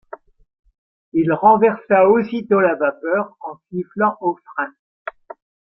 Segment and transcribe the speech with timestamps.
[1.13, 4.73] Il renversa aussitôt la vapeur en sifflant aux freins.